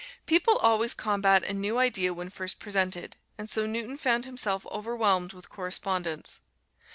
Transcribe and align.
People 0.25 0.57
always 0.57 0.95
combat 0.95 1.43
a 1.43 1.53
new 1.53 1.77
idea 1.77 2.11
when 2.11 2.31
first 2.31 2.57
presented, 2.57 3.17
and 3.37 3.47
so 3.51 3.67
Newton 3.67 3.97
found 3.99 4.25
himself 4.25 4.65
overwhelmed 4.71 5.31
with 5.31 5.47
correspondence. 5.47 6.39